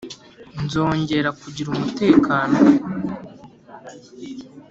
[0.63, 2.57] nzongera kugira umutekano